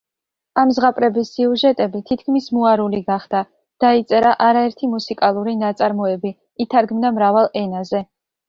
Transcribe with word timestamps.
ამ 0.59 0.69
ზღაპრების 0.77 1.27
სიუჟეტები 1.35 2.01
თითქმის 2.07 2.47
მოარული 2.59 3.03
გახდა; 3.11 3.43
დაიწერა 3.85 4.33
არაერთი 4.49 4.91
მუსიკალური 4.97 5.55
ნაწარმოები, 5.65 6.33
ითარგმნა 6.67 7.17
მრავალ 7.21 7.53
ენაზე. 7.67 8.07